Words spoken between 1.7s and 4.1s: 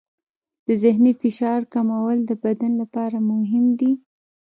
کمول د بدن لپاره مهم دي.